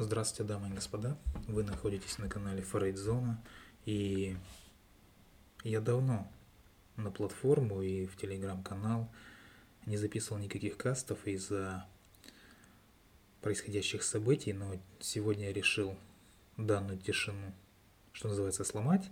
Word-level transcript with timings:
Здравствуйте, 0.00 0.44
дамы 0.44 0.68
и 0.68 0.72
господа. 0.72 1.18
Вы 1.48 1.64
находитесь 1.64 2.18
на 2.18 2.28
канале 2.28 2.62
Фрейдзона. 2.62 3.42
И 3.84 4.36
я 5.64 5.80
давно 5.80 6.30
на 6.94 7.10
платформу 7.10 7.82
и 7.82 8.06
в 8.06 8.16
телеграм-канал 8.16 9.10
не 9.86 9.96
записывал 9.96 10.40
никаких 10.40 10.76
кастов 10.76 11.26
из-за 11.26 11.84
происходящих 13.40 14.04
событий, 14.04 14.52
но 14.52 14.80
сегодня 15.00 15.46
я 15.46 15.52
решил 15.52 15.96
данную 16.56 17.00
тишину, 17.00 17.52
что 18.12 18.28
называется, 18.28 18.62
сломать 18.62 19.10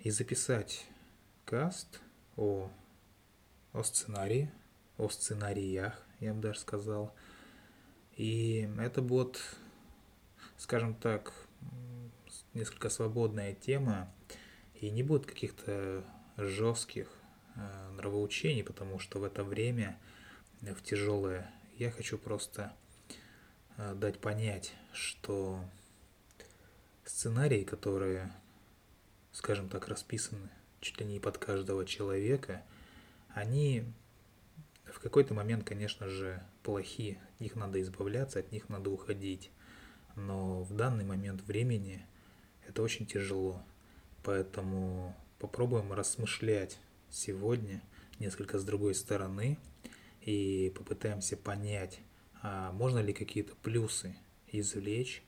и 0.00 0.10
записать 0.10 0.84
каст 1.44 2.00
о, 2.36 2.72
о 3.72 3.84
сценарии, 3.84 4.50
о 4.98 5.08
сценариях, 5.08 6.04
я 6.18 6.34
бы 6.34 6.40
даже 6.40 6.58
сказал. 6.58 7.14
И 8.16 8.68
это 8.80 9.00
будет, 9.00 9.40
скажем 10.58 10.94
так, 10.94 11.32
несколько 12.54 12.90
свободная 12.90 13.54
тема, 13.54 14.12
и 14.74 14.90
не 14.90 15.02
будет 15.02 15.26
каких-то 15.26 16.04
жестких 16.36 17.08
э, 17.54 17.90
нравоучений, 17.96 18.62
потому 18.62 18.98
что 18.98 19.18
в 19.18 19.24
это 19.24 19.42
время, 19.44 19.98
в 20.60 20.82
тяжелое, 20.82 21.50
я 21.76 21.90
хочу 21.90 22.18
просто 22.18 22.72
э, 23.76 23.94
дать 23.94 24.18
понять, 24.18 24.74
что 24.92 25.60
сценарии, 27.04 27.64
которые, 27.64 28.32
скажем 29.32 29.68
так, 29.68 29.88
расписаны 29.88 30.50
чуть 30.80 31.00
ли 31.00 31.06
не 31.06 31.20
под 31.20 31.38
каждого 31.38 31.84
человека, 31.84 32.62
они 33.34 33.84
в 34.84 35.00
какой-то 35.00 35.34
момент, 35.34 35.64
конечно 35.64 36.08
же, 36.08 36.42
плохи, 36.62 37.18
от 37.34 37.40
них 37.40 37.56
надо 37.56 37.80
избавляться, 37.80 38.38
от 38.38 38.52
них 38.52 38.68
надо 38.68 38.90
уходить. 38.90 39.50
Но 40.16 40.62
в 40.62 40.74
данный 40.74 41.04
момент 41.04 41.42
времени 41.42 42.04
это 42.66 42.82
очень 42.82 43.06
тяжело. 43.06 43.62
Поэтому 44.24 45.14
попробуем 45.38 45.92
рассмышлять 45.92 46.78
сегодня 47.10 47.82
несколько 48.18 48.58
с 48.58 48.64
другой 48.64 48.94
стороны 48.94 49.58
и 50.22 50.72
попытаемся 50.74 51.36
понять, 51.36 52.00
а 52.42 52.72
можно 52.72 52.98
ли 52.98 53.12
какие-то 53.12 53.54
плюсы 53.56 54.16
извлечь 54.48 55.22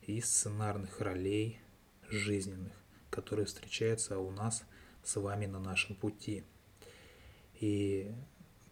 из 0.00 0.28
сценарных 0.28 1.00
ролей 1.00 1.60
жизненных, 2.08 2.72
которые 3.10 3.46
встречаются 3.46 4.18
у 4.18 4.30
нас 4.30 4.64
с 5.04 5.20
вами 5.20 5.46
на 5.46 5.60
нашем 5.60 5.94
пути. 5.94 6.44
И 7.60 8.12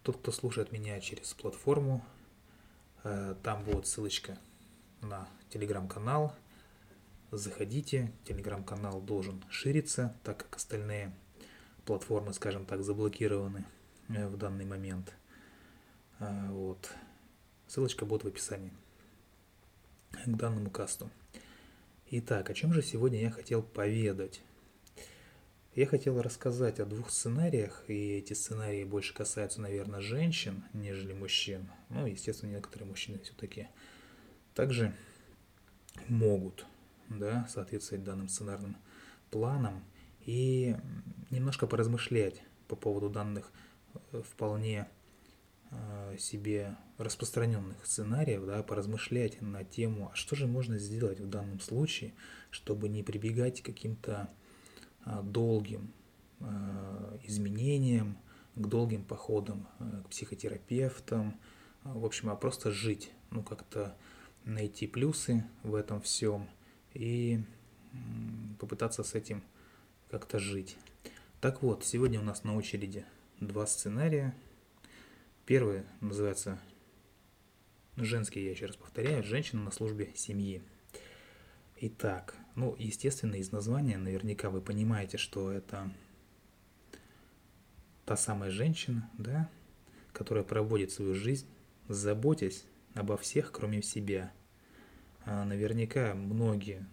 тот, 0.03 0.17
кто 0.17 0.31
слушает 0.31 0.71
меня 0.71 0.99
через 0.99 1.33
платформу, 1.33 2.03
э, 3.03 3.35
там 3.43 3.63
будет 3.63 3.87
ссылочка 3.87 4.37
на 5.01 5.27
телеграм-канал. 5.49 6.35
Заходите, 7.31 8.11
телеграм-канал 8.25 9.01
должен 9.01 9.43
шириться, 9.49 10.15
так 10.23 10.37
как 10.37 10.55
остальные 10.55 11.13
платформы, 11.85 12.33
скажем 12.33 12.65
так, 12.65 12.83
заблокированы 12.83 13.65
э, 14.09 14.27
в 14.27 14.37
данный 14.37 14.65
момент. 14.65 15.13
Э, 16.19 16.49
вот. 16.49 16.91
Ссылочка 17.67 18.05
будет 18.05 18.23
в 18.23 18.27
описании 18.27 18.73
к 20.25 20.35
данному 20.35 20.69
касту. 20.69 21.09
Итак, 22.09 22.49
о 22.49 22.53
чем 22.53 22.73
же 22.73 22.81
сегодня 22.81 23.21
я 23.21 23.31
хотел 23.31 23.63
поведать? 23.63 24.41
Я 25.73 25.85
хотел 25.85 26.21
рассказать 26.21 26.81
о 26.81 26.85
двух 26.85 27.09
сценариях, 27.09 27.85
и 27.87 28.17
эти 28.17 28.33
сценарии 28.33 28.83
больше 28.83 29.13
касаются, 29.13 29.61
наверное, 29.61 30.01
женщин, 30.01 30.65
нежели 30.73 31.13
мужчин. 31.13 31.71
Ну, 31.87 32.05
естественно, 32.05 32.51
некоторые 32.51 32.89
мужчины 32.89 33.19
все-таки 33.19 33.69
также 34.53 34.93
могут 36.07 36.65
да, 37.09 37.47
соответствовать 37.49 38.03
данным 38.03 38.29
сценарным 38.29 38.77
планам 39.29 39.83
и 40.25 40.75
немножко 41.29 41.67
поразмышлять 41.67 42.43
по 42.67 42.75
поводу 42.75 43.09
данных 43.09 43.51
э, 44.11 44.21
вполне 44.21 44.87
э, 45.71 46.17
себе 46.19 46.77
распространенных 46.97 47.85
сценариев, 47.85 48.45
да, 48.45 48.63
поразмышлять 48.63 49.41
на 49.41 49.63
тему, 49.63 50.11
а 50.11 50.15
что 50.15 50.35
же 50.35 50.47
можно 50.47 50.77
сделать 50.77 51.19
в 51.19 51.27
данном 51.27 51.59
случае, 51.59 52.13
чтобы 52.49 52.89
не 52.89 53.03
прибегать 53.03 53.61
к 53.61 53.65
каким-то 53.65 54.29
а, 55.03 55.21
долгим 55.23 55.93
изменениям, 57.23 58.17
к 58.55 58.67
долгим 58.67 59.03
походам 59.03 59.67
к 60.05 60.09
психотерапевтам, 60.09 61.39
в 61.83 62.03
общем, 62.03 62.29
а 62.29 62.35
просто 62.35 62.71
жить, 62.71 63.11
ну 63.29 63.43
как-то 63.43 63.95
найти 64.45 64.87
плюсы 64.87 65.43
в 65.63 65.75
этом 65.75 66.01
всем 66.01 66.49
и 66.93 67.43
попытаться 68.59 69.03
с 69.03 69.15
этим 69.15 69.43
как-то 70.09 70.39
жить. 70.39 70.77
Так 71.39 71.61
вот, 71.63 71.83
сегодня 71.85 72.19
у 72.19 72.23
нас 72.23 72.43
на 72.43 72.55
очереди 72.55 73.05
два 73.39 73.65
сценария. 73.65 74.35
Первый 75.45 75.83
называется 75.99 76.59
женский, 77.97 78.43
я 78.43 78.51
еще 78.51 78.67
раз 78.67 78.75
повторяю, 78.75 79.23
женщина 79.23 79.63
на 79.63 79.71
службе 79.71 80.11
семьи. 80.15 80.61
Итак, 81.77 82.35
ну, 82.55 82.75
естественно, 82.77 83.35
из 83.35 83.51
названия 83.51 83.97
наверняка 83.97 84.49
вы 84.49 84.61
понимаете, 84.61 85.17
что 85.17 85.51
это 85.51 85.91
та 88.05 88.15
самая 88.15 88.51
женщина, 88.51 89.09
да, 89.17 89.49
которая 90.13 90.43
проводит 90.43 90.91
свою 90.91 91.15
жизнь, 91.15 91.47
заботясь 91.87 92.65
обо 92.93 93.17
всех, 93.17 93.51
кроме 93.51 93.81
себя. 93.81 94.31
А 95.25 95.45
наверняка 95.45 96.13
многие 96.13 96.87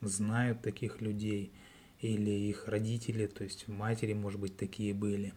знают 0.00 0.62
таких 0.62 1.00
людей, 1.00 1.52
или 2.00 2.30
их 2.30 2.68
родители, 2.68 3.26
то 3.26 3.44
есть 3.44 3.66
матери, 3.66 4.12
может 4.12 4.38
быть, 4.38 4.56
такие 4.56 4.92
были. 4.92 5.32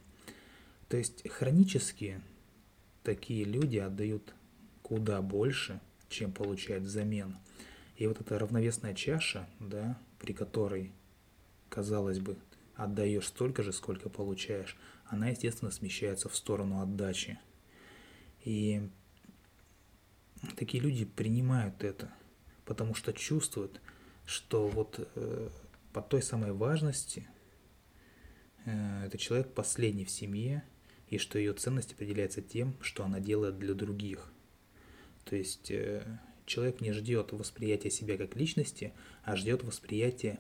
То 0.90 0.98
есть 0.98 1.28
хронически 1.30 2.22
такие 3.04 3.46
люди 3.46 3.78
отдают 3.78 4.34
куда 4.82 5.22
больше, 5.22 5.80
чем 6.10 6.32
получают 6.32 6.84
взамен. 6.84 7.38
И 7.96 8.06
вот 8.06 8.20
эта 8.22 8.38
равновесная 8.38 8.94
чаша, 8.94 9.48
да, 9.60 9.98
при 10.20 10.34
которой, 10.34 10.92
казалось 11.70 12.20
бы, 12.20 12.38
отдаешь 12.76 13.28
столько 13.28 13.64
же, 13.64 13.74
сколько 13.74 14.10
получаешь, 14.10 14.78
она, 15.06 15.30
естественно, 15.30 15.72
смещается 15.72 16.30
в 16.30 16.36
сторону 16.36 16.82
отдачи. 16.82 17.40
И 18.44 18.90
такие 20.56 20.82
люди 20.82 21.06
принимают 21.06 21.84
это, 21.84 22.14
потому 22.66 22.94
что 22.94 23.14
чувствуют, 23.14 23.82
что 24.26 24.68
вот 24.68 25.10
э, 25.16 25.50
по 25.94 26.02
той 26.02 26.22
самой 26.22 26.52
важности 26.52 27.28
э, 28.66 29.06
этот 29.06 29.20
человек 29.20 29.54
последний 29.54 30.06
в 30.06 30.12
семье, 30.12 30.64
и 31.10 31.18
что 31.18 31.40
ее 31.40 31.54
ценность 31.54 31.94
определяется 31.94 32.42
тем, 32.42 32.76
что 32.82 33.06
она 33.06 33.20
делает 33.20 33.58
для 33.58 33.74
других. 33.74 34.32
То 35.24 35.36
есть 35.36 35.72
э, 35.72 36.20
человек 36.46 36.82
не 36.82 36.92
ждет 36.92 37.32
восприятия 37.32 37.92
себя 37.92 38.18
как 38.18 38.36
личности, 38.36 38.94
а 39.24 39.36
ждет 39.36 39.64
восприятия 39.64 40.40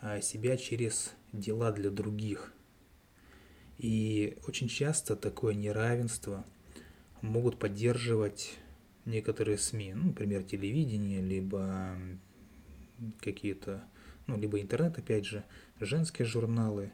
а, 0.00 0.20
себя 0.20 0.56
через 0.56 1.12
дела 1.32 1.72
для 1.72 1.90
других. 1.90 2.52
И 3.78 4.38
очень 4.46 4.68
часто 4.68 5.16
такое 5.16 5.54
неравенство 5.54 6.44
могут 7.22 7.58
поддерживать 7.58 8.54
некоторые 9.08 9.58
СМИ, 9.58 9.94
ну, 9.94 10.06
например, 10.08 10.42
телевидение, 10.42 11.20
либо 11.20 11.96
какие-то, 13.20 13.82
ну, 14.26 14.38
либо 14.38 14.60
интернет, 14.60 14.98
опять 14.98 15.24
же, 15.24 15.44
женские 15.80 16.26
журналы. 16.26 16.92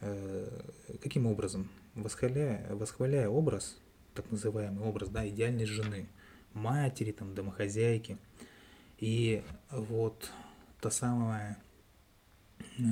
Э, 0.00 0.60
каким 1.02 1.26
образом? 1.26 1.68
Восхваляя, 1.94 2.74
восхваляя 2.74 3.28
образ, 3.28 3.78
так 4.14 4.30
называемый 4.30 4.84
образ, 4.84 5.08
да, 5.08 5.26
идеальной 5.26 5.66
жены– 5.66 6.08
матери, 6.56 7.12
там, 7.12 7.34
домохозяйки. 7.34 8.18
И 8.98 9.44
вот 9.70 10.30
та 10.80 10.90
самая 10.90 11.58
э, 12.78 12.82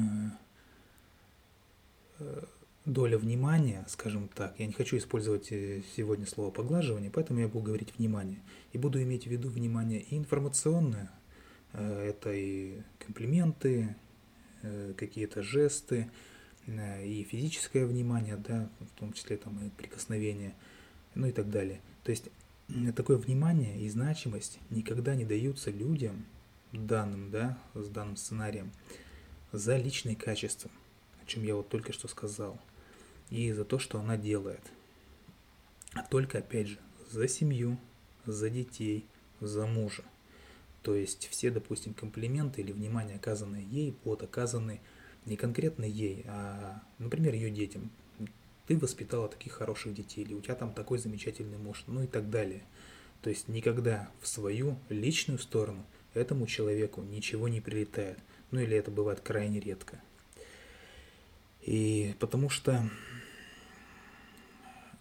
доля 2.85 3.17
внимания, 3.17 3.85
скажем 3.89 4.29
так, 4.29 4.59
я 4.59 4.67
не 4.67 4.73
хочу 4.73 4.97
использовать 4.99 5.51
э, 5.53 5.83
сегодня 5.97 6.27
слово 6.27 6.51
поглаживание, 6.51 7.11
поэтому 7.11 7.41
я 7.41 7.49
буду 7.49 7.65
говорить 7.65 7.97
внимание. 7.97 8.41
И 8.73 8.79
буду 8.79 9.03
иметь 9.03 9.25
в 9.25 9.31
виду 9.31 9.49
внимание 9.49 10.01
и 10.01 10.17
информационное, 10.17 11.11
это 11.73 12.33
и 12.33 12.83
комплименты, 13.05 13.97
какие-то 14.97 15.43
жесты, 15.43 16.09
и 16.67 17.27
физическое 17.29 17.85
внимание, 17.85 18.37
да, 18.37 18.71
в 18.81 18.99
том 18.99 19.13
числе 19.13 19.37
там 19.37 19.59
и 19.67 19.71
прикосновение, 19.71 20.55
ну 21.15 21.27
и 21.27 21.33
так 21.33 21.51
далее. 21.51 21.81
То 22.05 22.11
есть 22.11 22.29
такое 22.97 23.17
внимание 23.17 23.81
и 23.81 23.89
значимость 23.89 24.59
никогда 24.71 25.15
не 25.15 25.25
даются 25.25 25.71
людям, 25.71 26.25
данным, 26.73 27.31
да, 27.31 27.59
с 27.75 27.89
данным 27.89 28.17
сценарием, 28.17 28.73
за 29.53 29.77
личные 29.77 30.17
качества, 30.17 30.71
о 31.23 31.27
чем 31.27 31.43
я 31.45 31.55
вот 31.55 31.69
только 31.69 31.93
что 31.93 32.09
сказал, 32.09 32.59
и 33.31 33.53
за 33.53 33.65
то, 33.65 33.79
что 33.79 33.99
она 33.99 34.17
делает. 34.17 34.61
А 35.95 36.03
только, 36.03 36.39
опять 36.39 36.69
же, 36.69 36.79
за 37.11 37.29
семью, 37.29 37.79
за 38.27 38.51
детей, 38.51 39.07
за 39.41 39.67
мужа. 39.67 40.05
То 40.83 40.95
есть 40.95 41.29
все, 41.31 41.51
допустим, 41.51 41.95
комплименты 41.95 42.61
или 42.61 42.73
внимание, 42.73 43.17
оказанное 43.17 43.63
ей, 43.63 43.97
будут 44.05 44.23
оказаны 44.23 44.81
не 45.25 45.37
конкретно 45.37 45.85
ей, 45.85 46.25
а, 46.27 46.83
например, 46.99 47.35
ее 47.35 47.51
детям. 47.51 47.91
Ты 48.67 48.77
воспитала 48.77 49.29
таких 49.29 49.53
хороших 49.53 49.95
детей, 49.95 50.23
или 50.23 50.35
у 50.35 50.41
тебя 50.41 50.55
там 50.55 50.73
такой 50.73 50.99
замечательный 50.99 51.59
муж, 51.59 51.85
ну 51.87 52.03
и 52.03 52.07
так 52.07 52.31
далее. 52.31 52.63
То 53.23 53.31
есть 53.31 53.49
никогда 53.49 54.11
в 54.21 54.29
свою 54.29 54.79
личную 54.91 55.39
сторону 55.39 55.85
этому 56.13 56.47
человеку 56.47 57.03
ничего 57.03 57.49
не 57.49 57.61
прилетает. 57.61 58.19
Ну 58.51 58.61
или 58.61 58.77
это 58.77 58.91
бывает 58.91 59.21
крайне 59.21 59.61
редко. 59.61 60.01
И 61.65 62.15
потому 62.21 62.51
что 62.51 62.89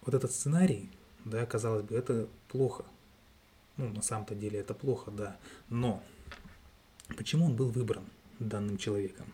вот 0.02 0.14
этот 0.14 0.32
сценарий, 0.32 0.90
да, 1.24 1.44
казалось 1.44 1.82
бы, 1.82 1.94
это 1.94 2.28
плохо. 2.48 2.84
Ну, 3.76 3.88
на 3.88 4.02
самом-то 4.02 4.34
деле 4.34 4.60
это 4.60 4.72
плохо, 4.72 5.10
да. 5.10 5.36
Но 5.68 6.02
почему 7.16 7.46
он 7.46 7.56
был 7.56 7.70
выбран 7.70 8.04
данным 8.38 8.78
человеком? 8.78 9.26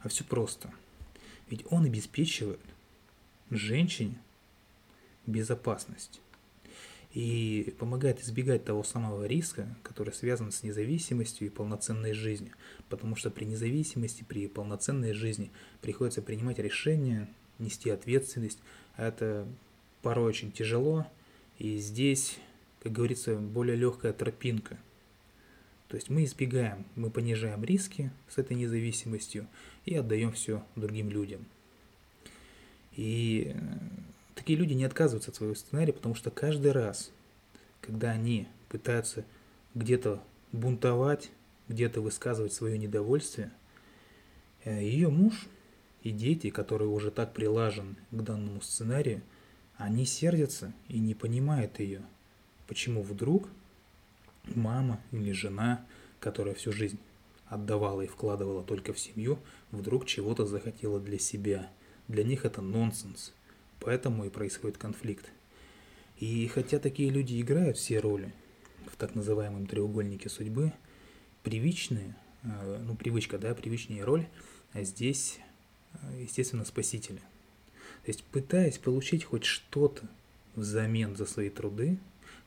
А 0.00 0.08
все 0.08 0.24
просто. 0.24 0.72
Ведь 1.48 1.64
он 1.70 1.84
обеспечивает 1.84 2.60
женщине 3.50 4.20
безопасность 5.26 6.20
и 7.12 7.74
помогает 7.78 8.20
избегать 8.20 8.64
того 8.64 8.84
самого 8.84 9.24
риска, 9.24 9.74
который 9.82 10.12
связан 10.12 10.52
с 10.52 10.62
независимостью 10.62 11.46
и 11.46 11.50
полноценной 11.50 12.12
жизнью. 12.12 12.52
Потому 12.88 13.16
что 13.16 13.30
при 13.30 13.44
независимости, 13.44 14.22
при 14.22 14.48
полноценной 14.48 15.12
жизни 15.12 15.50
приходится 15.80 16.22
принимать 16.22 16.58
решения, 16.58 17.28
нести 17.58 17.90
ответственность, 17.90 18.58
а 18.96 19.08
это 19.08 19.46
порой 20.02 20.26
очень 20.26 20.52
тяжело, 20.52 21.06
и 21.58 21.78
здесь, 21.78 22.38
как 22.82 22.92
говорится, 22.92 23.36
более 23.36 23.76
легкая 23.76 24.12
тропинка. 24.12 24.78
То 25.88 25.96
есть 25.96 26.10
мы 26.10 26.24
избегаем, 26.24 26.84
мы 26.96 27.10
понижаем 27.10 27.64
риски 27.64 28.10
с 28.28 28.38
этой 28.38 28.56
независимостью 28.56 29.46
и 29.84 29.94
отдаем 29.94 30.32
все 30.32 30.64
другим 30.74 31.10
людям. 31.10 31.46
И 32.96 33.52
э, 33.54 33.60
такие 34.36 34.56
люди 34.56 34.74
не 34.74 34.84
отказываются 34.84 35.32
от 35.32 35.36
своего 35.36 35.56
сценария, 35.56 35.92
потому 35.92 36.14
что 36.14 36.30
каждый 36.30 36.70
раз, 36.70 37.10
когда 37.80 38.10
они 38.12 38.46
пытаются 38.68 39.24
где-то 39.74 40.22
бунтовать, 40.52 41.30
где-то 41.66 42.00
высказывать 42.00 42.52
свое 42.52 42.78
недовольствие, 42.78 43.50
э, 44.64 44.84
ее 44.84 45.08
муж 45.08 45.48
и 46.02 46.12
дети, 46.12 46.50
которые 46.50 46.88
уже 46.88 47.10
так 47.10 47.32
прилажены 47.32 47.96
к 48.12 48.22
данному 48.22 48.60
сценарию, 48.60 49.22
они 49.76 50.04
сердятся 50.06 50.72
и 50.88 51.00
не 51.00 51.14
понимают 51.14 51.80
ее. 51.80 52.02
Почему 52.68 53.02
вдруг 53.02 53.48
мама 54.54 55.00
или 55.12 55.32
жена, 55.32 55.84
которая 56.20 56.54
всю 56.54 56.72
жизнь 56.72 56.98
отдавала 57.46 58.02
и 58.02 58.06
вкладывала 58.06 58.62
только 58.62 58.92
в 58.92 58.98
семью, 58.98 59.38
вдруг 59.70 60.06
чего-то 60.06 60.46
захотела 60.46 61.00
для 61.00 61.18
себя. 61.18 61.70
Для 62.08 62.22
них 62.22 62.44
это 62.44 62.60
нонсенс. 62.60 63.32
Поэтому 63.80 64.24
и 64.24 64.30
происходит 64.30 64.78
конфликт. 64.78 65.30
И 66.18 66.46
хотя 66.48 66.78
такие 66.78 67.10
люди 67.10 67.40
играют 67.40 67.76
все 67.76 68.00
роли 68.00 68.32
в 68.90 68.96
так 68.96 69.14
называемом 69.14 69.66
треугольнике 69.66 70.28
судьбы, 70.28 70.72
привычные, 71.42 72.14
э, 72.42 72.82
ну 72.84 72.96
привычка, 72.96 73.38
да, 73.38 73.54
привычнее 73.54 74.04
роль, 74.04 74.26
а 74.72 74.82
здесь, 74.82 75.38
э, 75.92 76.22
естественно, 76.22 76.64
спасителя– 76.64 77.20
то 78.06 78.10
есть 78.10 78.22
пытаясь 78.22 78.78
получить 78.78 79.24
хоть 79.24 79.44
что-то 79.44 80.06
взамен 80.54 81.16
за 81.16 81.26
свои 81.26 81.50
труды, 81.50 81.98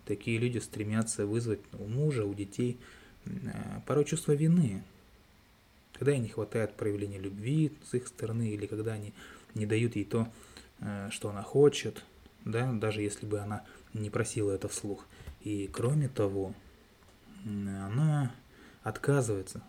такие 0.06 0.38
люди 0.38 0.58
стремятся 0.58 1.26
вызвать 1.26 1.60
у 1.78 1.84
мужа, 1.86 2.24
у 2.24 2.34
детей 2.34 2.78
а, 3.26 3.84
порой 3.86 4.06
чувство 4.06 4.32
вины, 4.32 4.82
когда 5.92 6.14
ей 6.14 6.22
не 6.22 6.30
хватает 6.30 6.76
проявления 6.76 7.20
любви 7.20 7.74
с 7.84 7.94
их 7.94 8.08
стороны, 8.08 8.52
или 8.52 8.68
когда 8.68 8.94
они 8.94 9.12
не 9.54 9.66
дают 9.66 9.98
ей 9.98 10.06
то, 10.06 10.32
что 11.10 11.30
она 11.30 11.44
хочет, 11.44 12.04
да, 12.46 12.72
даже 12.72 13.02
если 13.02 13.26
бы 13.26 13.40
она 13.40 13.64
не 13.94 14.10
просила 14.10 14.52
это 14.52 14.68
вслух. 14.68 15.06
И 15.42 15.70
кроме 15.72 16.10
того, 16.10 16.54
она 17.46 18.32
отказывается 18.84 19.64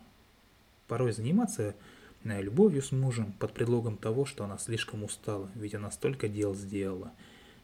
порой 0.87 1.11
заниматься 1.11 1.75
любовью 2.23 2.81
с 2.81 2.91
мужем 2.91 3.33
под 3.33 3.53
предлогом 3.53 3.97
того, 3.97 4.25
что 4.25 4.43
она 4.43 4.57
слишком 4.57 5.03
устала, 5.03 5.49
ведь 5.55 5.73
она 5.73 5.89
столько 5.91 6.27
дел 6.27 6.53
сделала, 6.53 7.11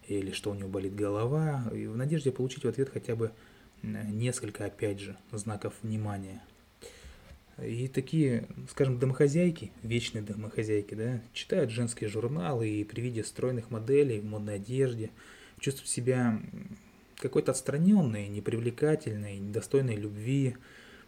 или 0.08 0.32
что 0.32 0.52
у 0.52 0.54
нее 0.54 0.68
болит 0.68 0.96
голова, 0.96 1.64
и 1.74 1.88
в 1.88 1.96
надежде 1.96 2.32
получить 2.32 2.64
в 2.64 2.68
ответ 2.68 2.90
хотя 2.90 3.16
бы 3.16 3.32
несколько, 3.84 4.66
опять 4.66 5.00
же, 5.00 5.16
знаков 5.32 5.74
внимания. 5.84 6.42
И 7.64 7.88
такие, 7.88 8.48
скажем, 8.70 9.00
домохозяйки, 9.00 9.72
вечные 9.82 10.22
домохозяйки, 10.22 10.94
да, 10.94 11.22
читают 11.34 11.72
женские 11.72 12.10
журналы 12.10 12.70
и 12.70 12.84
при 12.84 13.02
виде 13.02 13.24
стройных 13.24 13.72
моделей 13.72 14.20
в 14.20 14.26
модной 14.26 14.56
одежде 14.56 15.10
чувствуют 15.60 15.90
себя 15.90 16.40
какой-то 17.18 17.52
отстраненной, 17.52 18.28
непривлекательной, 18.28 19.40
недостойной 19.40 19.96
любви. 19.96 20.56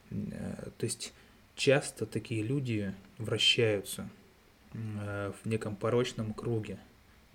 Э, 0.09 0.69
то 0.75 0.85
есть 0.85 1.13
часто 1.55 2.07
такие 2.07 2.41
люди 2.41 2.95
вращаются 3.19 4.09
э, 4.73 5.31
в 5.43 5.47
неком 5.47 5.75
порочном 5.75 6.33
круге 6.33 6.79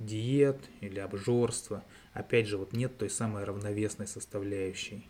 диет 0.01 0.59
или 0.81 0.99
обжорства. 0.99 1.85
Опять 2.15 2.49
же, 2.49 2.57
вот 2.57 2.73
нет 2.73 2.99
той 2.99 3.11
самой 3.11 3.45
равновесной 3.45 4.09
составляющей. 4.09 5.07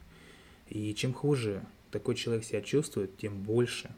И 0.69 0.95
чем 0.95 1.15
хуже 1.15 1.63
такой 1.95 2.17
человек 2.17 2.45
себя 2.45 2.61
чувствует, 2.61 3.17
тем 3.19 3.41
больше 3.41 3.89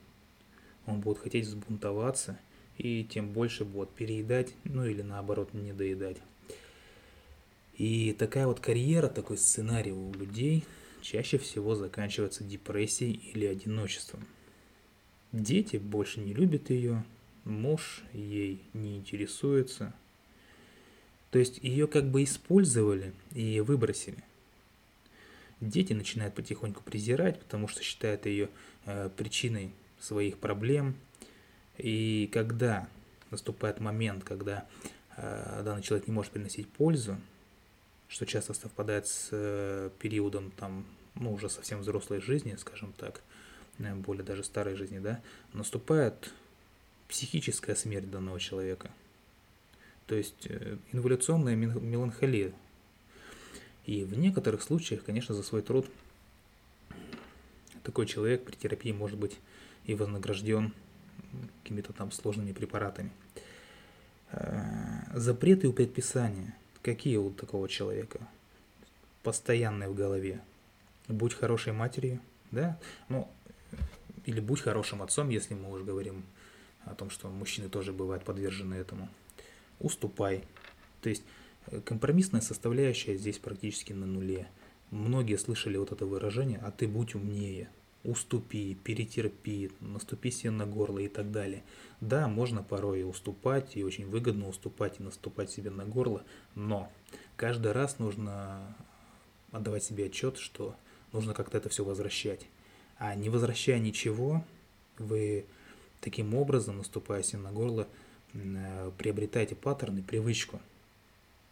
он 0.84 1.00
будет 1.00 1.18
хотеть 1.18 1.46
взбунтоваться, 1.46 2.38
и 2.76 3.04
тем 3.04 3.30
больше 3.30 3.64
будет 3.64 3.88
переедать, 3.88 4.52
ну 4.64 4.84
или 4.84 5.00
наоборот 5.00 5.54
не 5.54 5.72
доедать. 5.72 6.18
И 7.78 8.14
такая 8.18 8.46
вот 8.46 8.60
карьера, 8.60 9.08
такой 9.08 9.38
сценарий 9.38 9.92
у 9.92 10.12
людей 10.12 10.64
чаще 11.00 11.38
всего 11.38 11.74
заканчивается 11.74 12.44
депрессией 12.44 13.14
или 13.32 13.46
одиночеством. 13.46 14.26
Дети 15.32 15.78
больше 15.78 16.20
не 16.20 16.34
любят 16.34 16.68
ее, 16.68 17.02
муж 17.44 18.02
ей 18.12 18.60
не 18.74 18.98
интересуется. 18.98 19.94
То 21.30 21.38
есть 21.38 21.60
ее 21.62 21.86
как 21.86 22.10
бы 22.10 22.24
использовали 22.24 23.14
и 23.32 23.60
выбросили. 23.60 24.22
Дети 25.60 25.92
начинают 25.92 26.34
потихоньку 26.34 26.82
презирать, 26.82 27.38
потому 27.40 27.68
что 27.68 27.82
считают 27.82 28.26
ее 28.26 28.50
э, 28.84 29.08
причиной 29.16 29.72
своих 29.98 30.38
проблем. 30.38 30.96
И 31.78 32.28
когда 32.32 32.88
наступает 33.30 33.80
момент, 33.80 34.24
когда 34.24 34.66
э, 35.16 35.62
данный 35.64 35.82
человек 35.82 36.06
не 36.06 36.12
может 36.12 36.32
приносить 36.32 36.68
пользу, 36.68 37.16
что 38.08 38.26
часто 38.26 38.54
совпадает 38.54 39.06
с 39.06 39.28
э, 39.32 39.90
периодом 39.98 40.50
там, 40.52 40.86
ну, 41.14 41.32
уже 41.32 41.48
совсем 41.48 41.80
взрослой 41.80 42.20
жизни, 42.20 42.54
скажем 42.56 42.92
так, 42.92 43.22
более 43.78 44.24
даже 44.24 44.44
старой 44.44 44.74
жизни, 44.74 44.98
да, 44.98 45.20
наступает 45.52 46.32
психическая 47.08 47.76
смерть 47.76 48.10
данного 48.10 48.40
человека. 48.40 48.90
То 50.06 50.14
есть 50.14 50.46
э, 50.48 50.78
инволюционная 50.92 51.56
меланхолия. 51.56 52.52
И 53.86 54.04
в 54.04 54.18
некоторых 54.18 54.62
случаях, 54.62 55.04
конечно, 55.04 55.34
за 55.34 55.42
свой 55.42 55.62
труд 55.62 55.86
такой 57.84 58.06
человек 58.06 58.44
при 58.44 58.56
терапии 58.56 58.90
может 58.90 59.16
быть 59.16 59.38
и 59.84 59.94
вознагражден 59.94 60.74
какими-то 61.62 61.92
там 61.92 62.10
сложными 62.10 62.52
препаратами. 62.52 63.12
Э, 64.32 65.02
запреты 65.14 65.68
и 65.68 65.72
предписания. 65.72 66.54
Какие 66.82 67.16
у 67.16 67.30
такого 67.30 67.68
человека? 67.68 68.18
Постоянные 69.22 69.88
в 69.88 69.94
голове. 69.94 70.40
Будь 71.06 71.34
хорошей 71.34 71.72
матерью, 71.72 72.20
да? 72.50 72.78
Ну, 73.08 73.28
или 74.24 74.40
будь 74.40 74.60
хорошим 74.60 75.02
отцом, 75.02 75.28
если 75.28 75.54
мы 75.54 75.70
уже 75.70 75.84
говорим 75.84 76.24
о 76.84 76.94
том, 76.94 77.10
что 77.10 77.28
мужчины 77.28 77.68
тоже 77.68 77.92
бывают 77.92 78.24
подвержены 78.24 78.74
этому. 78.74 79.08
Уступай. 79.78 80.44
То 81.02 81.08
есть 81.08 81.22
компромиссная 81.84 82.40
составляющая 82.40 83.16
здесь 83.16 83.38
практически 83.38 83.92
на 83.92 84.06
нуле. 84.06 84.48
Многие 84.90 85.36
слышали 85.36 85.76
вот 85.76 85.92
это 85.92 86.06
выражение 86.06 86.58
«а 86.58 86.70
ты 86.70 86.86
будь 86.86 87.14
умнее», 87.14 87.68
«уступи», 88.04 88.76
«перетерпи», 88.84 89.72
«наступи 89.80 90.30
себе 90.30 90.50
на 90.50 90.64
горло» 90.64 91.00
и 91.00 91.08
так 91.08 91.32
далее. 91.32 91.64
Да, 92.00 92.28
можно 92.28 92.62
порой 92.62 93.00
и 93.00 93.04
уступать, 93.04 93.76
и 93.76 93.82
очень 93.82 94.06
выгодно 94.06 94.48
уступать 94.48 95.00
и 95.00 95.02
наступать 95.02 95.50
себе 95.50 95.70
на 95.70 95.84
горло, 95.84 96.22
но 96.54 96.92
каждый 97.36 97.72
раз 97.72 97.98
нужно 97.98 98.76
отдавать 99.50 99.82
себе 99.82 100.06
отчет, 100.06 100.38
что 100.38 100.76
нужно 101.12 101.34
как-то 101.34 101.58
это 101.58 101.68
все 101.68 101.84
возвращать. 101.84 102.46
А 102.98 103.14
не 103.14 103.28
возвращая 103.28 103.80
ничего, 103.80 104.44
вы 104.98 105.46
таким 106.00 106.34
образом, 106.34 106.78
наступая 106.78 107.22
себе 107.22 107.40
на 107.42 107.50
горло, 107.50 107.88
приобретаете 108.32 109.56
паттерны, 109.56 110.02
привычку. 110.02 110.60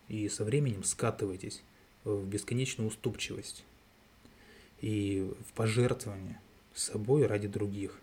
И 0.09 0.29
со 0.29 0.45
временем 0.45 0.85
скатываетесь 0.85 1.63
в 2.05 2.27
бесконечную 2.27 2.89
уступчивость 2.89 3.65
и 4.81 5.31
в 5.49 5.53
пожертвование, 5.55 6.41
собой 6.75 7.27
ради 7.27 7.49
других. 7.49 7.99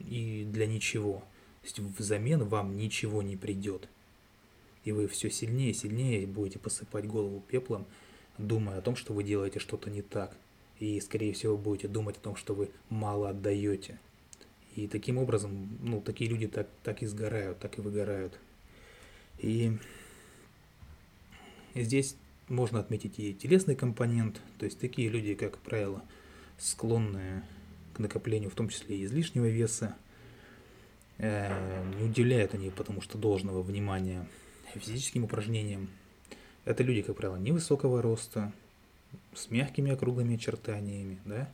И 0.00 0.44
для 0.50 0.66
ничего. 0.66 1.24
То 1.62 1.66
есть 1.66 1.78
взамен 1.78 2.44
вам 2.44 2.76
ничего 2.76 3.22
не 3.22 3.36
придет. 3.36 3.88
И 4.84 4.92
вы 4.92 5.06
все 5.06 5.30
сильнее 5.30 5.70
и 5.70 5.74
сильнее 5.74 6.26
будете 6.26 6.58
посыпать 6.58 7.06
голову 7.06 7.42
пеплом, 7.48 7.86
думая 8.36 8.78
о 8.78 8.82
том, 8.82 8.96
что 8.96 9.12
вы 9.12 9.22
делаете 9.22 9.60
что-то 9.60 9.90
не 9.90 10.02
так. 10.02 10.36
И, 10.80 11.00
скорее 11.00 11.32
всего, 11.32 11.56
будете 11.56 11.86
думать 11.86 12.16
о 12.16 12.20
том, 12.20 12.36
что 12.36 12.54
вы 12.54 12.70
мало 12.88 13.30
отдаете. 13.30 13.98
И 14.74 14.88
таким 14.88 15.18
образом, 15.18 15.78
ну, 15.82 16.00
такие 16.00 16.28
люди 16.28 16.48
так, 16.48 16.66
так 16.82 17.02
и 17.02 17.06
сгорают, 17.06 17.58
так 17.60 17.78
и 17.78 17.80
выгорают. 17.80 18.38
И 19.38 19.78
здесь 21.74 22.16
можно 22.48 22.80
отметить 22.80 23.18
и 23.18 23.34
телесный 23.34 23.74
компонент, 23.74 24.40
то 24.58 24.66
есть 24.66 24.78
такие 24.78 25.08
люди, 25.08 25.34
как 25.34 25.58
правило, 25.58 26.02
склонны 26.58 27.42
к 27.94 27.98
накоплению, 27.98 28.50
в 28.50 28.54
том 28.54 28.68
числе 28.68 28.98
и 28.98 29.04
излишнего 29.04 29.46
веса, 29.46 29.96
э, 31.18 31.84
не 31.98 32.04
уделяют 32.04 32.54
они 32.54 32.70
потому 32.70 33.00
что 33.00 33.18
должного 33.18 33.62
внимания 33.62 34.26
физическим 34.74 35.24
упражнениям. 35.24 35.88
Это 36.64 36.82
люди, 36.82 37.02
как 37.02 37.16
правило, 37.16 37.36
невысокого 37.36 38.00
роста, 38.00 38.52
с 39.34 39.50
мягкими 39.50 39.92
округлыми 39.92 40.36
очертаниями, 40.36 41.18
да, 41.24 41.52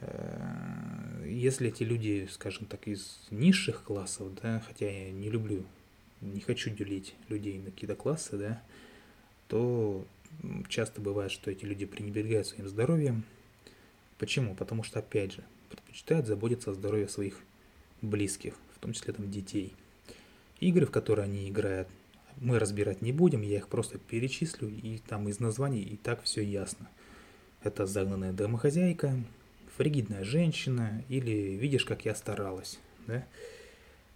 э, 0.00 1.26
если 1.28 1.68
эти 1.68 1.82
люди, 1.82 2.28
скажем 2.30 2.66
так, 2.66 2.88
из 2.88 3.20
низших 3.30 3.84
классов, 3.84 4.34
да, 4.42 4.62
хотя 4.66 4.90
я 4.90 5.10
не 5.10 5.30
люблю, 5.30 5.64
не 6.20 6.40
хочу 6.40 6.70
делить 6.70 7.14
людей 7.28 7.58
на 7.58 7.70
какие-то 7.70 7.94
классы, 7.94 8.36
да, 8.36 8.62
то 9.50 10.06
часто 10.68 11.00
бывает, 11.00 11.32
что 11.32 11.50
эти 11.50 11.64
люди 11.64 11.84
пренебрегают 11.84 12.46
своим 12.46 12.68
здоровьем. 12.68 13.24
Почему? 14.16 14.54
Потому 14.54 14.84
что, 14.84 15.00
опять 15.00 15.32
же, 15.32 15.44
предпочитают 15.68 16.26
заботиться 16.26 16.70
о 16.70 16.74
здоровье 16.74 17.08
своих 17.08 17.36
близких, 18.00 18.54
в 18.76 18.78
том 18.78 18.92
числе 18.92 19.12
там 19.12 19.30
детей. 19.30 19.74
Игры, 20.60 20.86
в 20.86 20.90
которые 20.90 21.24
они 21.24 21.48
играют, 21.48 21.88
мы 22.36 22.58
разбирать 22.58 23.02
не 23.02 23.12
будем, 23.12 23.42
я 23.42 23.56
их 23.56 23.68
просто 23.68 23.98
перечислю, 23.98 24.68
и 24.68 24.98
там 24.98 25.28
из 25.28 25.40
названий 25.40 25.82
и 25.82 25.96
так 25.96 26.22
все 26.22 26.42
ясно. 26.42 26.88
Это 27.62 27.86
загнанная 27.86 28.32
домохозяйка, 28.32 29.16
фригидная 29.76 30.22
женщина 30.22 31.04
или 31.08 31.56
видишь, 31.56 31.84
как 31.84 32.04
я 32.04 32.14
старалась. 32.14 32.78
Да? 33.06 33.26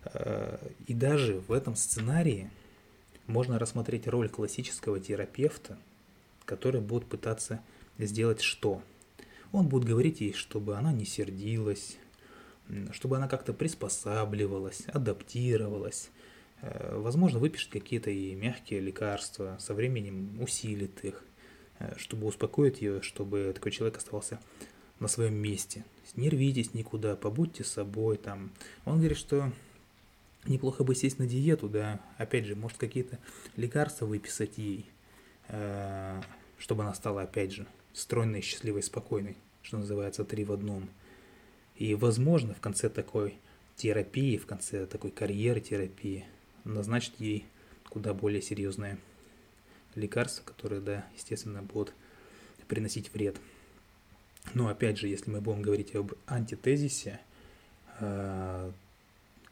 А, 0.05 0.61
и 0.87 0.95
даже 0.95 1.41
в 1.49 1.53
этом 1.53 1.75
сценарии 1.75 2.50
можно 3.26 3.59
рассмотреть 3.59 4.07
роль 4.07 4.28
классического 4.28 5.00
терапевта, 5.00 5.78
который 6.45 6.81
будет 6.81 7.07
пытаться 7.07 7.62
сделать 7.99 8.40
что? 8.40 8.83
Он 9.52 9.69
будет 9.69 9.85
говорить 9.85 10.21
ей, 10.21 10.33
чтобы 10.33 10.76
она 10.76 10.93
не 10.93 11.04
сердилась, 11.04 11.97
чтобы 12.93 13.16
она 13.16 13.28
как-то 13.28 13.52
приспосабливалась, 13.52 14.83
адаптировалась, 14.87 16.11
Э, 16.64 16.97
возможно, 16.97 17.38
выпишет 17.38 17.71
какие-то 17.71 18.11
и 18.11 18.35
мягкие 18.35 18.81
лекарства, 18.81 19.57
со 19.61 19.75
временем 19.75 20.40
усилит 20.40 21.04
их, 21.04 21.23
э, 21.78 21.95
чтобы 21.97 22.26
успокоить 22.26 22.81
ее, 22.81 23.02
чтобы 23.02 23.52
такой 23.54 23.71
человек 23.71 23.99
оставался 23.99 24.40
на 24.99 25.09
своем 25.09 25.35
месте. 25.35 25.85
Не 26.16 26.31
рвитесь 26.31 26.73
никуда, 26.73 27.16
побудьте 27.16 27.64
собой 27.64 28.16
там. 28.16 28.52
Он 28.87 28.99
говорит, 28.99 29.19
что 29.19 29.52
неплохо 30.47 30.85
бы 30.85 30.95
сесть 30.95 31.19
на 31.19 31.27
диету, 31.27 31.69
да, 31.69 32.01
опять 32.19 32.45
же, 32.45 32.57
может 32.57 32.79
какие-то 32.79 33.19
лекарства 33.57 34.07
выписать 34.07 34.59
ей, 34.59 34.87
э, 35.49 36.21
чтобы 36.59 36.83
она 36.83 36.95
стала, 36.95 37.23
опять 37.23 37.53
же, 37.53 37.67
стройной, 37.93 38.41
счастливой, 38.41 38.83
спокойной, 38.83 39.37
что 39.63 39.79
называется, 39.79 40.25
три 40.25 40.45
в 40.45 40.53
одном. 40.53 40.89
И, 41.77 41.95
возможно, 41.95 42.55
в 42.55 42.61
конце 42.61 42.89
такой 42.89 43.39
терапии, 43.77 44.37
в 44.37 44.47
конце 44.47 44.87
такой 44.87 45.11
карьеры 45.11 45.61
терапии, 45.61 46.25
назначить 46.65 47.15
ей 47.19 47.47
куда 47.89 48.15
более 48.15 48.43
серьезное 48.43 48.99
лекарство, 49.95 50.45
которое, 50.45 50.81
да, 50.81 51.07
естественно, 51.15 51.63
будут 51.63 51.93
приносить 52.69 53.13
вред. 53.13 53.37
Но 54.53 54.69
опять 54.69 54.99
же, 54.99 55.09
если 55.09 55.31
мы 55.31 55.41
будем 55.41 55.63
говорить 55.63 55.95
об 55.95 56.13
антитезисе 56.27 57.21
э, 58.01 58.73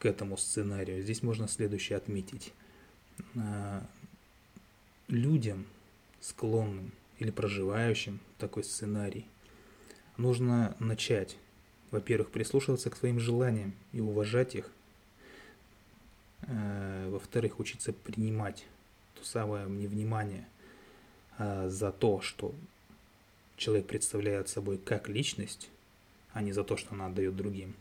к 0.03 0.07
этому 0.07 0.37
сценарию, 0.37 1.03
здесь 1.03 1.23
можно 1.23 1.49
следующее 1.49 1.97
отметить. 1.97 2.53
Э, 3.35 3.81
людям, 5.09 5.67
склонным 6.21 6.93
или 7.19 7.31
проживающим 7.31 8.21
такой 8.39 8.65
сценарий, 8.65 9.27
нужно 10.17 10.77
начать, 10.79 11.37
во-первых, 11.91 12.31
прислушиваться 12.31 12.91
к 12.91 12.97
своим 12.97 13.19
желаниям 13.19 13.75
и 13.93 14.01
уважать 14.01 14.55
их– 14.55 14.71
Э, 16.49 17.09
во-вторых, 17.11 17.61
учиться 17.61 17.93
принимать 17.93 18.67
то 19.15 19.25
самое 19.25 19.69
невнимание 19.69 20.47
э, 21.39 21.69
за 21.69 21.93
то, 21.93 22.21
что 22.21 22.53
человек 23.57 23.87
представляет 23.87 24.49
собой 24.49 24.79
как 24.79 25.09
личность, 25.09 25.71
а 26.33 26.43
не 26.43 26.53
за 26.53 26.65
то, 26.65 26.77
что 26.77 26.95
она 26.95 27.07
отдает 27.07 27.37
другим. 27.37 27.75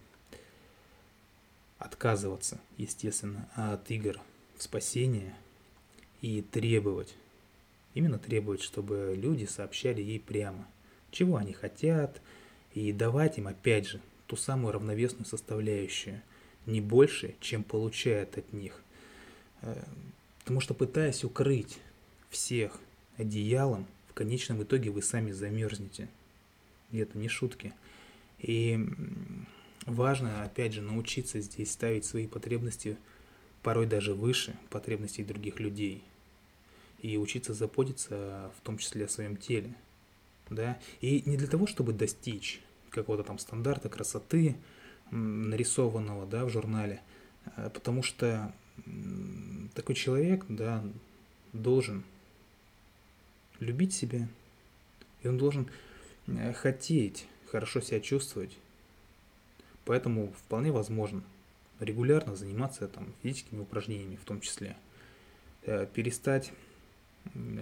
Отказываться, 1.82 2.60
естественно, 2.78 3.50
от 3.56 3.90
игр 3.92 4.20
в 4.56 4.64
спасение 4.64 5.36
и 6.22 6.42
требовать, 6.42 7.16
именно 7.94 8.20
требовать, 8.20 8.62
чтобы 8.62 9.16
люди 9.18 9.46
сообщали 9.46 10.02
ей 10.02 10.20
прямо, 10.20 10.68
чего 11.10 11.38
они 11.38 11.54
хотят, 11.54 12.22
и 12.74 12.92
давать 12.92 13.38
им, 13.38 13.48
опять 13.48 13.88
же, 13.88 14.00
ту 14.28 14.36
самую 14.36 14.74
равновесную 14.74 15.26
составляющую– 15.26 16.22
не 16.66 16.82
больше, 16.82 17.36
чем 17.40 17.64
получает 17.64 18.38
от 18.38 18.54
них. 18.54 18.82
Э, 19.62 19.84
потому 20.40 20.60
что 20.60 20.74
пытаясь 20.74 21.24
укрыть 21.24 21.80
всех 22.30 22.80
одеялом, 23.18 23.88
в 24.10 24.14
конечном 24.14 24.64
итоге 24.64 24.90
вы 24.90 25.02
сами 25.02 25.32
замерзнете. 25.32 26.08
И 26.92 26.98
это 26.98 27.18
не 27.18 27.30
шутки. 27.30 27.74
И 28.40 28.80
важно, 29.86 30.44
опять 30.44 30.74
же, 30.74 30.82
научиться 30.82 31.40
здесь 31.42 31.72
ставить 31.72 32.06
свои 32.06 32.28
потребности 32.28 32.98
порой 33.64 33.86
даже 33.86 34.14
выше 34.14 34.56
потребностей 34.70 35.24
других 35.24 35.60
людей. 35.60 36.04
И 37.00 37.18
учиться 37.18 37.54
заботиться 37.54 38.52
в 38.58 38.66
том 38.66 38.78
числе 38.78 39.06
о 39.06 39.10
своем 39.10 39.38
теле. 39.38 39.74
Да? 40.50 40.78
И 41.00 41.24
не 41.26 41.38
для 41.38 41.48
того, 41.48 41.66
чтобы 41.66 41.94
достичь 41.94 42.62
какого-то 42.90 43.24
там 43.24 43.40
стандарта 43.40 43.90
красоты, 43.90 44.56
нарисованного 45.12 46.26
да, 46.26 46.46
в 46.46 46.50
журнале, 46.50 47.02
э, 47.58 47.70
потому 47.74 48.02
что 48.02 48.54
такой 49.76 49.96
человек 49.96 50.46
да, 50.48 50.84
должен 51.54 52.04
любить 53.60 53.94
себя, 53.94 54.28
и 55.22 55.28
он 55.28 55.38
должен 55.38 55.68
э, 56.28 56.54
хотеть 56.54 57.28
хорошо 57.52 57.82
себя 57.82 58.00
чувствовать. 58.00 58.58
Поэтому 59.86 60.32
вполне 60.34 60.72
возможно 60.72 61.24
регулярно 61.80 62.36
заниматься 62.36 62.88
там, 62.88 63.14
физическими 63.24 63.62
упражнениями 63.62 64.16
в 64.16 64.26
том 64.26 64.42
числе. 64.42 64.76
Э, 65.64 65.88
перестать 65.92 66.54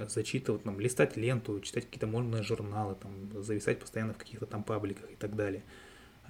зачитывать, 0.07 0.63
там, 0.63 0.79
листать 0.79 1.17
ленту, 1.17 1.59
читать 1.59 1.85
какие-то 1.85 2.07
модные 2.07 2.43
журналы, 2.43 2.95
там, 2.95 3.43
зависать 3.43 3.79
постоянно 3.79 4.13
в 4.13 4.17
каких-то 4.17 4.45
там 4.45 4.63
пабликах 4.63 5.11
и 5.11 5.15
так 5.15 5.35
далее– 5.35 5.63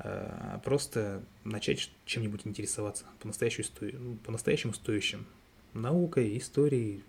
Э, 0.02 0.60
просто 0.64 1.22
начать 1.44 1.92
чем-нибудь 2.06 2.42
интересоваться 2.46 3.06
по-настоящему, 3.20 3.68
ну, 3.82 4.16
по-настоящему 4.26 4.74
стоящим. 4.74 5.26
Наукой, 5.74 6.38
историей, 6.38 7.04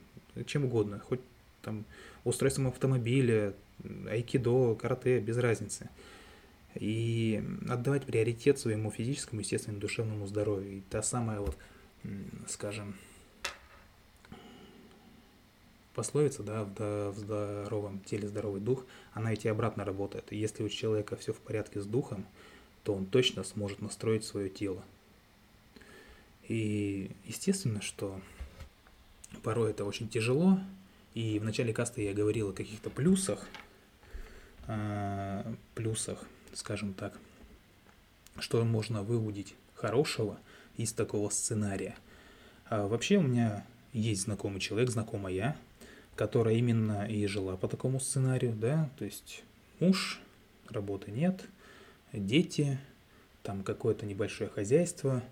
чем 0.47 0.65
угодно. 0.65 0.99
Хоть 0.99 1.21
там 1.63 1.85
устройством 2.25 2.67
автомобиля, 2.67 3.55
айкидо, 4.09 4.75
карате, 4.75 5.21
без 5.21 5.39
разницы. 5.39 5.89
И 6.75 7.43
отдавать 7.69 8.05
приоритет 8.05 8.59
своему 8.59 8.91
физическому, 8.91 9.41
естественному, 9.41 9.81
душевному 9.81 10.27
здоровью. 10.27 10.79
И 10.79 10.81
та 10.83 11.03
самая 11.03 11.41
вот, 11.41 11.57
скажем, 12.49 12.95
пословица, 15.95 16.43
да, 16.43 16.65
в 16.65 17.15
здоровом 17.17 18.01
теле 18.01 18.29
здоровый 18.29 18.61
дух, 18.61 18.87
она 19.13 19.31
ведь 19.31 19.45
и 19.45 19.49
обратно 19.49 19.85
работает. 19.85 20.33
И 20.33 20.37
если 20.37 20.63
у 20.63 20.69
человека 20.69 21.17
все 21.17 21.33
в 21.33 21.39
порядке 21.39 21.81
с 21.81 21.87
духом, 21.87 22.27
то 22.85 22.95
он 22.95 23.07
точно 23.07 23.45
сможет 23.45 23.83
настроить 23.83 24.25
свое 24.25 24.49
тело. 24.49 24.83
И 26.49 27.11
естественно, 27.27 27.83
что 27.83 28.21
порой 29.43 29.71
это 29.71 29.85
очень 29.85 30.09
тяжело. 30.09 30.59
И 31.15 31.39
в 31.39 31.45
начале 31.45 31.73
каста 31.73 32.01
я 32.01 32.15
говорил 32.15 32.51
о 32.51 32.53
каких-то 32.53 32.89
плюсах, 32.89 33.47
э, 34.67 35.55
плюсах, 35.75 36.25
скажем 36.55 36.95
так, 36.95 37.19
что 38.39 38.65
можно 38.65 39.03
выудить 39.03 39.55
хорошего 39.75 40.39
из 40.77 40.93
такого 40.93 41.31
сценария. 41.31 41.97
А 42.67 42.87
вообще 42.87 43.19
у 43.19 43.23
меня 43.23 43.65
есть 43.93 44.23
знакомый 44.23 44.61
человек, 44.61 44.91
знакомая, 44.91 45.57
которая 46.17 46.55
именно 46.55 47.07
и 47.07 47.27
жила 47.27 47.57
по 47.57 47.69
такому 47.69 48.01
сценарию, 48.01 48.55
да, 48.55 48.91
то 48.99 49.05
есть 49.05 49.43
муж, 49.79 50.21
работы 50.69 51.11
нет– 51.11 51.45
дети, 52.13 52.79
там 53.43 53.63
какое-то 53.63 54.07
небольшое 54.07 54.51
хозяйство, 54.51 55.23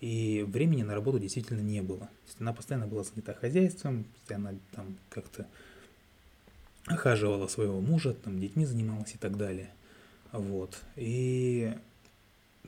и 0.00 0.44
времени 0.46 0.82
на 0.82 0.94
работу 0.94 1.18
действительно 1.18 1.60
не 1.60 1.80
было. 1.82 2.00
То 2.00 2.26
есть 2.26 2.40
она 2.40 2.52
постоянно 2.52 2.86
была 2.86 3.02
занята 3.02 3.34
хозяйством, 3.34 4.04
она 4.28 4.54
там 4.72 4.96
как-то 5.08 5.46
охаживала 6.86 7.48
своего 7.48 7.80
мужа, 7.80 8.12
там 8.12 8.38
детьми 8.38 8.64
занималась 8.66 9.14
и 9.14 9.18
так 9.18 9.36
далее. 9.36 9.70
Вот. 10.32 10.78
И 10.96 11.72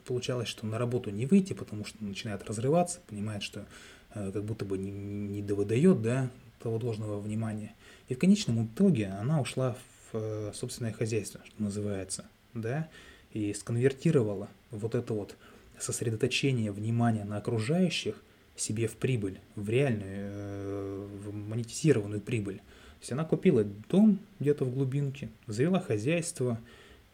получалось, 0.05 0.49
что 0.49 0.67
на 0.67 0.79
работу 0.79 1.11
не 1.11 1.27
выйти, 1.27 1.53
потому 1.53 1.85
что 1.85 2.03
начинает 2.03 2.45
разрываться, 2.45 3.01
понимает, 3.09 3.43
что 3.43 3.67
э, 4.15 4.31
как 4.33 4.45
будто 4.45 4.65
бы 4.65 4.79
не, 4.79 4.91
не 4.91 5.43
довыдает, 5.43 6.03
да, 6.03 6.31
того 6.61 6.79
должного 6.79 7.21
внимания. 7.21 7.75
И 8.09 8.15
в 8.15 8.19
конечном 8.19 8.67
итоге 8.67 9.09
она 9.09 9.41
ушла 9.41 9.77
в 10.13 10.17
э, 10.17 10.53
собственное 10.55 10.93
хозяйство, 10.93 11.41
что 11.45 11.63
называется, 11.63 12.25
да, 12.55 12.89
и 13.33 13.53
сконвертировала 13.53 14.49
вот 14.71 14.95
это 14.95 15.13
вот 15.13 15.37
сосредоточение 15.79 16.73
внимания 16.73 17.25
на 17.25 17.37
окружающих 17.37 18.17
себе 18.57 18.89
в 18.89 18.97
прибыль, 18.97 19.39
в 19.55 19.69
реальную, 19.69 20.31
э, 20.33 21.09
в 21.25 21.35
монетизированную 21.35 22.21
прибыль. 22.21 22.57
То 22.57 23.03
есть 23.03 23.13
она 23.13 23.25
купила 23.25 23.65
дом 23.65 24.19
где-то 24.41 24.65
в 24.65 24.75
глубинке, 24.75 25.29
завела 25.47 25.81
хозяйство 25.81 26.59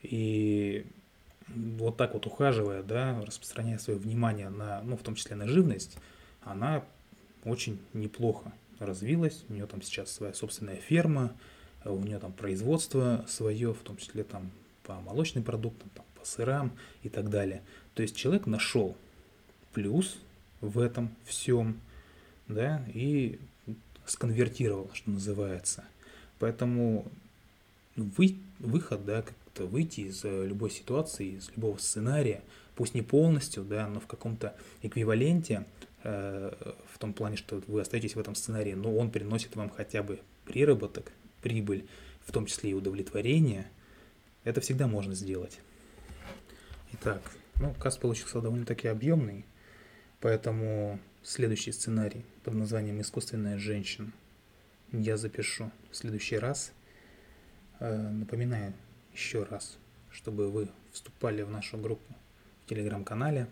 и 0.05 0.87
вот 1.49 1.97
так 1.97 2.15
вот 2.15 2.27
ухаживая, 2.27 2.83
да, 2.83 3.21
распространяя 3.25 3.79
свое 3.79 3.99
внимание 3.99 4.49
на, 4.49 4.83
ну, 4.83 4.97
в 4.97 5.03
том 5.03 5.15
числе 5.15 5.37
на 5.37 5.49
живность, 5.49 5.97
она 6.43 6.85
очень 7.45 7.79
неплохо 7.93 8.53
развилась. 8.79 9.45
У 9.49 9.55
нее 9.55 9.67
там 9.67 9.83
сейчас 9.83 10.11
своя 10.11 10.35
собственная 10.35 10.77
ферма, 10.77 11.33
у 11.85 11.99
нее 11.99 12.19
там 12.19 12.33
производство 12.33 13.25
свое, 13.29 13.75
в 13.75 13.81
том 13.81 13.97
числе 13.97 14.25
там 14.25 14.51
по 14.85 14.95
молочным 15.01 15.45
продуктам, 15.45 15.91
там, 15.95 16.05
по 16.19 16.27
сырам 16.27 16.73
и 17.03 17.09
так 17.09 17.31
далее. 17.31 17.63
То 17.95 18.03
есть 18.03 18.17
человек 18.17 18.47
нашел 18.47 18.97
плюс 19.73 20.19
в 20.61 20.79
этом 20.79 21.15
всем, 21.25 21.79
да, 22.49 22.85
и 22.93 23.39
сконвертировал, 24.07 24.91
что 24.93 25.11
называется. 25.11 25.85
Поэтому 26.39 27.07
вы, 27.97 28.37
выход, 28.59 29.05
да, 29.05 29.25
выйти 29.61 30.01
из 30.03 30.25
э, 30.25 30.47
любой 30.47 30.71
ситуации, 30.71 31.37
из 31.37 31.51
любого 31.51 31.79
сценария, 31.79 32.43
пусть 32.75 32.95
не 32.95 33.03
полностью, 33.03 33.65
да, 33.65 33.87
но 33.89 34.01
в 34.01 34.07
каком-то 34.07 34.57
эквиваленте, 34.83 35.67
э, 36.03 36.73
в 36.93 36.99
том 36.99 37.13
плане, 37.13 37.37
что 37.37 37.63
вы 37.67 37.81
остаетесь 37.81 38.17
в 38.17 38.21
этом 38.21 38.35
сценарии, 38.35 38.75
но 38.75 38.95
он 38.95 39.11
приносит 39.11 39.57
вам 39.57 39.71
хотя 39.71 40.03
бы 40.03 40.21
приработок, 40.45 41.13
прибыль, 41.43 41.87
в 42.27 42.33
том 42.33 42.47
числе 42.47 42.71
и 42.71 42.75
удовлетворение, 42.75 43.67
это 44.45 44.61
всегда 44.61 44.87
можно 44.87 45.15
сделать. 45.15 45.61
Итак, 46.93 47.23
ну, 47.61 47.75
каст 47.75 48.01
получился 48.01 48.41
довольно-таки 48.41 48.89
объемный, 48.89 49.45
поэтому 50.21 50.99
следующий 51.23 51.73
сценарий 51.73 52.25
под 52.43 52.55
названием 52.55 53.01
«Искусственная 53.01 53.59
женщина» 53.59 54.13
я 54.93 55.17
запишу 55.17 55.71
в 55.91 55.97
следующий 55.97 56.39
раз. 56.39 56.73
Э, 57.81 58.11
напоминаю 58.11 58.75
еще 59.15 59.45
раз, 59.45 59.79
чтобы 60.11 60.51
вы 60.51 60.69
вступали 60.93 61.43
в 61.43 61.51
нашу 61.51 61.79
группу 61.79 62.15
в 62.65 62.69
телеграм-канале. 62.69 63.49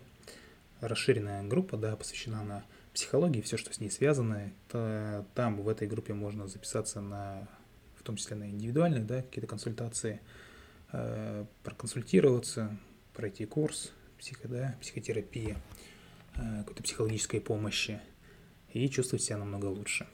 Расширенная 0.81 1.43
группа, 1.43 1.77
да, 1.77 1.95
посвящена 1.95 2.41
она 2.41 2.65
психологии, 2.93 3.41
все, 3.41 3.57
что 3.57 3.73
с 3.73 3.79
ней 3.79 3.89
связано. 3.89 4.51
То, 4.69 5.25
там, 5.33 5.61
в 5.61 5.69
этой 5.69 5.87
группе 5.87 6.13
можно 6.13 6.47
записаться 6.47 7.01
на, 7.01 7.47
в 7.95 8.03
том 8.03 8.17
числе 8.17 8.35
на 8.35 8.49
индивидуальные, 8.49 9.03
да, 9.03 9.21
какие-то 9.21 9.47
консультации, 9.47 10.19
э, 10.91 11.45
проконсультироваться, 11.63 12.77
пройти 13.13 13.45
курс 13.45 13.91
психо, 14.17 14.47
да, 14.47 14.75
психотерапии, 14.81 15.57
э, 16.35 16.59
какой-то 16.59 16.83
психологической 16.83 17.39
помощи 17.39 18.01
и 18.73 18.89
чувствовать 18.89 19.23
себя 19.23 19.37
намного 19.37 19.67
лучше. 19.67 20.07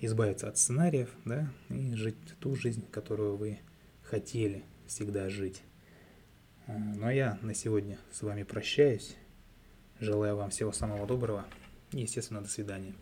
Избавиться 0.00 0.48
от 0.48 0.58
сценариев, 0.58 1.10
да, 1.24 1.50
и 1.70 1.94
жить 1.94 2.16
ту 2.38 2.54
жизнь, 2.54 2.84
которую 2.90 3.36
вы 3.36 3.58
хотели 4.08 4.64
всегда 4.86 5.28
жить. 5.28 5.62
Э, 6.66 6.72
ну 6.76 7.06
а 7.06 7.12
я 7.12 7.38
на 7.42 7.54
сегодня 7.54 7.98
с 8.10 8.22
вами 8.22 8.42
прощаюсь. 8.42 9.16
Желаю 10.00 10.36
вам 10.36 10.50
всего 10.50 10.72
самого 10.72 11.06
доброго 11.06 11.44
и, 11.92 12.00
естественно, 12.00 12.40
до 12.40 12.48
свидания. 12.48 12.94